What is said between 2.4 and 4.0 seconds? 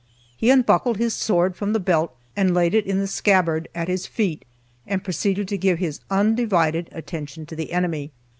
laid it in the scabbard at